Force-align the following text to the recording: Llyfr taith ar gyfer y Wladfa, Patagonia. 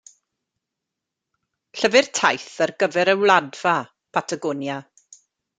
Llyfr 1.81 2.09
taith 2.21 2.49
ar 2.67 2.75
gyfer 2.85 3.13
y 3.15 3.17
Wladfa, 3.25 3.77
Patagonia. 4.19 4.83